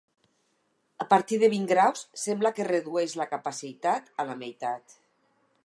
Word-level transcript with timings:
A 1.03 1.05
partir 1.11 1.37
de 1.43 1.49
vint 1.53 1.67
graus, 1.71 2.01
sembla 2.21 2.53
que 2.59 2.67
redueix 2.69 3.13
la 3.23 3.29
capacitat 3.35 4.13
a 4.25 4.27
la 4.31 4.37
meitat. 4.41 4.97